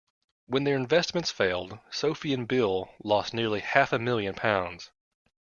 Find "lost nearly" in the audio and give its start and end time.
3.03-3.59